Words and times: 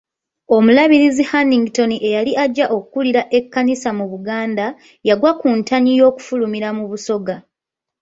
Omulabirizi 0.55 1.23
Hannington 1.31 1.91
eyali 2.07 2.31
ajja 2.43 2.65
okukulira 2.75 3.21
Ekkanisa 3.37 3.89
mu 3.97 4.05
Buganda, 4.11 4.65
yagwa 5.07 5.31
ku 5.39 5.47
ntanyi 5.57 5.91
y'okufulumira 5.99 6.69
mu 6.77 6.85
Busoga. 6.91 7.35